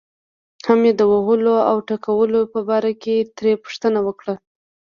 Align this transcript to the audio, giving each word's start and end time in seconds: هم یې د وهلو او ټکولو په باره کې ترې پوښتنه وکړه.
هم 0.67 0.79
یې 0.87 0.93
د 0.99 1.01
وهلو 1.11 1.55
او 1.69 1.77
ټکولو 1.89 2.39
په 2.53 2.59
باره 2.69 2.91
کې 3.03 3.15
ترې 3.37 3.53
پوښتنه 3.63 3.99
وکړه. 4.07 4.35